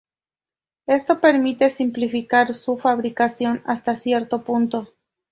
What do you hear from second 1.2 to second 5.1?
permite simplificar su fabricación hasta cierto punto.